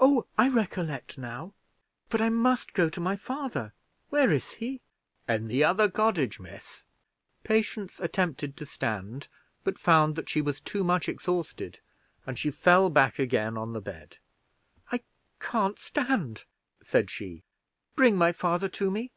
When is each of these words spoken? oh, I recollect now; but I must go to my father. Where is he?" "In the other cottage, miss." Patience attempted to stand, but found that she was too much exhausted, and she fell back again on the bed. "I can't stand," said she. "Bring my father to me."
oh, 0.00 0.24
I 0.38 0.48
recollect 0.48 1.18
now; 1.18 1.52
but 2.10 2.22
I 2.22 2.28
must 2.28 2.74
go 2.74 2.88
to 2.88 3.00
my 3.00 3.16
father. 3.16 3.72
Where 4.08 4.30
is 4.30 4.52
he?" 4.52 4.82
"In 5.28 5.48
the 5.48 5.64
other 5.64 5.90
cottage, 5.90 6.38
miss." 6.38 6.84
Patience 7.42 7.98
attempted 7.98 8.56
to 8.56 8.64
stand, 8.64 9.26
but 9.64 9.76
found 9.76 10.14
that 10.14 10.28
she 10.28 10.40
was 10.40 10.60
too 10.60 10.84
much 10.84 11.08
exhausted, 11.08 11.80
and 12.24 12.38
she 12.38 12.52
fell 12.52 12.88
back 12.88 13.18
again 13.18 13.56
on 13.58 13.72
the 13.72 13.80
bed. 13.80 14.18
"I 14.92 15.00
can't 15.40 15.80
stand," 15.80 16.44
said 16.80 17.10
she. 17.10 17.42
"Bring 17.96 18.14
my 18.14 18.30
father 18.30 18.68
to 18.68 18.92
me." 18.92 19.10